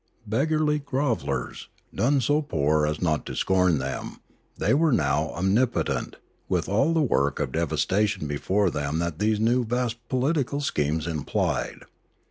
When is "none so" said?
1.91-2.41